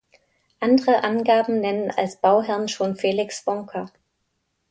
Andere 0.59 1.03
Angaben 1.03 1.59
nennen 1.59 1.91
als 1.91 2.19
Bauherren 2.19 2.67
schon 2.67 2.95
Felix 2.95 3.45
Wonka. 3.45 3.91